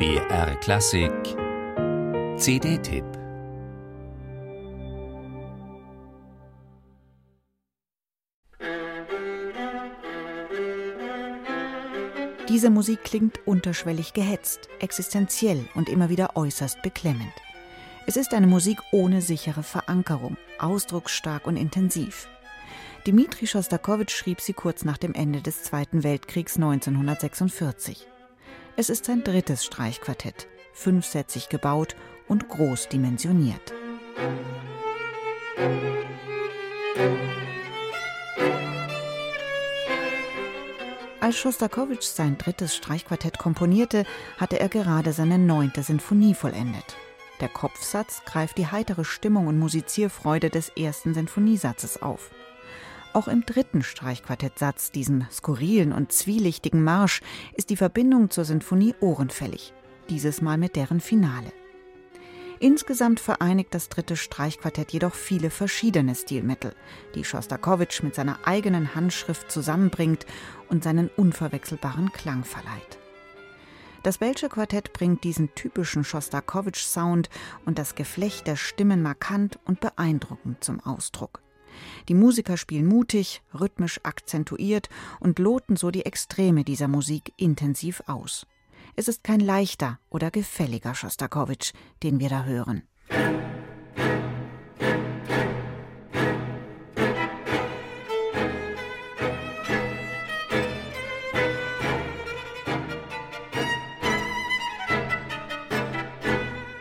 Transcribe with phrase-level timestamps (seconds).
[0.00, 1.12] BR Klassik
[2.38, 3.04] CD-Tipp
[12.48, 17.34] Diese Musik klingt unterschwellig gehetzt, existenziell und immer wieder äußerst beklemmend.
[18.06, 22.26] Es ist eine Musik ohne sichere Verankerung, ausdrucksstark und intensiv.
[23.06, 28.06] Dmitri Schostakowitsch schrieb sie kurz nach dem Ende des Zweiten Weltkriegs 1946.
[28.80, 31.96] Es ist sein drittes Streichquartett, fünfsätzig gebaut
[32.28, 33.74] und groß dimensioniert.
[41.20, 44.06] Als Schostakowitsch sein drittes Streichquartett komponierte,
[44.38, 46.96] hatte er gerade seine neunte Sinfonie vollendet.
[47.42, 52.30] Der Kopfsatz greift die heitere Stimmung und Musizierfreude des ersten Sinfoniesatzes auf.
[53.12, 57.22] Auch im dritten Streichquartettsatz, diesem skurrilen und zwielichtigen Marsch,
[57.54, 59.72] ist die Verbindung zur Sinfonie ohrenfällig,
[60.08, 61.52] dieses Mal mit deren Finale.
[62.60, 66.74] Insgesamt vereinigt das dritte Streichquartett jedoch viele verschiedene Stilmittel,
[67.14, 70.26] die Schostakowitsch mit seiner eigenen Handschrift zusammenbringt
[70.68, 72.98] und seinen unverwechselbaren Klang verleiht.
[74.02, 77.28] Das Belsche Quartett bringt diesen typischen Schostakowitsch-Sound
[77.64, 81.42] und das Geflecht der Stimmen markant und beeindruckend zum Ausdruck.
[82.08, 88.46] Die Musiker spielen mutig, rhythmisch akzentuiert und loten so die Extreme dieser Musik intensiv aus.
[88.96, 92.82] Es ist kein leichter oder gefälliger Schostakowitsch, den wir da hören.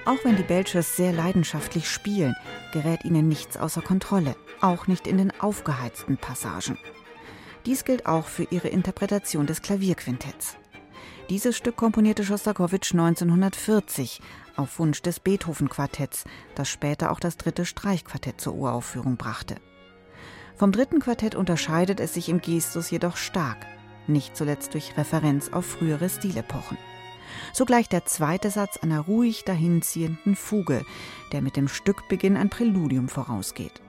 [0.10, 2.36] Auch wenn die Belchers sehr leidenschaftlich spielen,
[2.74, 6.80] gerät ihnen nichts außer Kontrolle, auch nicht in den aufgeheizten Passagen.
[7.68, 10.58] Dies gilt auch für ihre Interpretation des Klavierquintetts.
[11.30, 14.20] Dieses Stück komponierte Schostakowitsch 1940
[14.56, 16.24] auf Wunsch des Beethoven-Quartetts,
[16.56, 19.58] das später auch das dritte Streichquartett zur Uraufführung brachte.
[20.56, 23.64] Vom dritten Quartett unterscheidet es sich im Gestus jedoch stark,
[24.08, 26.80] nicht zuletzt durch Referenz auf frühere Stilepochen.
[27.54, 30.86] Sogleich der zweite Satz einer ruhig dahinziehenden Fuge,
[31.32, 33.82] der mit dem Stückbeginn ein Präludium vorausgeht.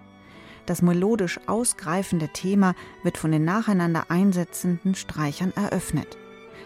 [0.66, 6.16] Das melodisch ausgreifende Thema wird von den nacheinander einsetzenden Streichern eröffnet.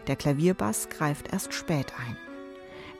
[0.06, 2.16] Der Klavierbass greift erst spät ein.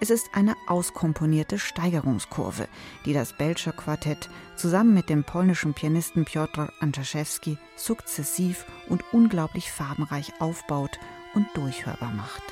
[0.01, 2.69] Es ist eine auskomponierte Steigerungskurve,
[3.05, 10.33] die das Belcher Quartett zusammen mit dem polnischen Pianisten Piotr Antaszewski sukzessiv und unglaublich farbenreich
[10.41, 10.99] aufbaut
[11.35, 12.43] und durchhörbar macht.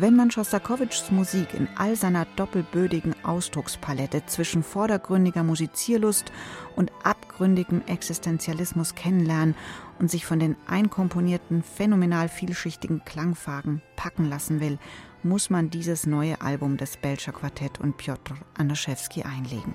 [0.00, 6.30] Wenn man Schostakowitschs Musik in all seiner doppelbödigen Ausdruckspalette zwischen vordergründiger Musizierlust
[6.76, 9.56] und abgründigem Existenzialismus kennenlernen
[9.98, 14.78] und sich von den einkomponierten, phänomenal vielschichtigen Klangfarben packen lassen will,
[15.24, 19.74] muss man dieses neue Album des Belcher Quartett und Piotr Anaschewski einlegen.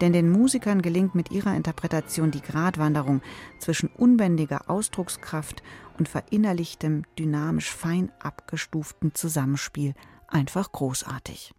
[0.00, 3.22] Denn den Musikern gelingt mit ihrer Interpretation die Gratwanderung
[3.58, 5.62] zwischen unbändiger Ausdruckskraft
[5.98, 9.94] und verinnerlichtem, dynamisch fein abgestuften Zusammenspiel
[10.28, 11.54] einfach großartig.